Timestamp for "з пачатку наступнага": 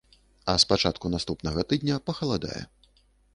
0.63-1.65